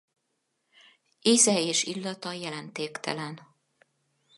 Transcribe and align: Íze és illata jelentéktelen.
Íze 1.21 1.59
és 1.59 1.83
illata 1.83 2.31
jelentéktelen. 2.31 3.39